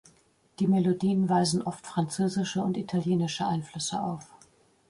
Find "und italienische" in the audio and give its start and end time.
2.63-3.45